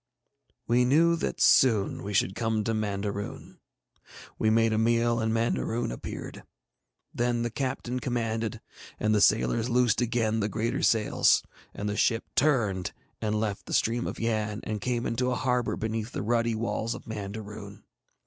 We 0.65 0.83
knew 0.83 1.15
that 1.17 1.39
soon 1.39 2.01
we 2.01 2.11
should 2.15 2.33
come 2.33 2.63
to 2.63 2.73
Mandaroon. 2.73 3.59
We 4.39 4.49
made 4.49 4.73
a 4.73 4.79
meal, 4.79 5.19
and 5.19 5.31
Mandaroon 5.31 5.91
appeared. 5.91 6.41
Then 7.13 7.43
the 7.43 7.51
captain 7.51 7.99
commanded, 7.99 8.61
and 8.99 9.13
the 9.13 9.21
sailors 9.21 9.69
loosed 9.69 10.01
again 10.01 10.39
the 10.39 10.49
greater 10.49 10.81
sails, 10.81 11.43
and 11.75 11.87
the 11.87 11.95
ship 11.95 12.23
turned 12.35 12.93
and 13.21 13.39
left 13.39 13.67
the 13.67 13.75
stream 13.75 14.07
of 14.07 14.19
Yann 14.19 14.61
and 14.63 14.81
came 14.81 15.05
into 15.05 15.29
a 15.29 15.35
harbour 15.35 15.75
beneath 15.77 16.13
the 16.13 16.23
ruddy 16.23 16.55
walls 16.55 16.95
of 16.95 17.05
Mandaroon. 17.05 17.83